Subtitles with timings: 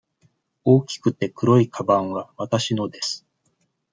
[0.63, 3.23] 大きくて黒いかばんはわたしのです。